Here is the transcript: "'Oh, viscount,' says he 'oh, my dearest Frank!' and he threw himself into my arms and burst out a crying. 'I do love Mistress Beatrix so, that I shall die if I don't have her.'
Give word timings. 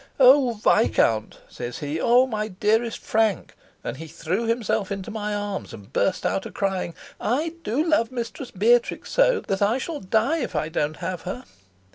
"'Oh, 0.19 0.53
viscount,' 0.53 1.37
says 1.47 1.77
he 1.77 2.01
'oh, 2.01 2.25
my 2.25 2.47
dearest 2.47 2.97
Frank!' 2.97 3.53
and 3.83 3.97
he 3.97 4.07
threw 4.07 4.47
himself 4.47 4.91
into 4.91 5.11
my 5.11 5.35
arms 5.35 5.75
and 5.75 5.93
burst 5.93 6.25
out 6.25 6.47
a 6.47 6.49
crying. 6.49 6.95
'I 7.19 7.53
do 7.63 7.83
love 7.85 8.11
Mistress 8.11 8.49
Beatrix 8.49 9.11
so, 9.11 9.41
that 9.41 9.61
I 9.61 9.77
shall 9.77 9.99
die 9.99 10.37
if 10.39 10.55
I 10.55 10.69
don't 10.69 10.97
have 10.97 11.21
her.' 11.21 11.43